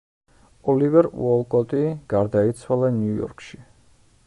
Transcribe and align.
ოლივერ 0.73 1.07
უოლკოტი 1.25 1.83
გარდაიცვალა 2.15 2.91
ნიუ-იორკში. 2.99 3.63